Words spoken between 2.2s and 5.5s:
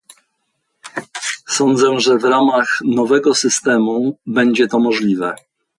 ramach nowego systemu będzie to możliwe